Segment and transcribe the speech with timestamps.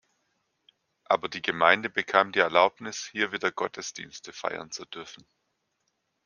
[1.05, 5.27] Aber die Gemeinde bekam die Erlaubnis hier wieder Gottesdienste feiern zu dürfen.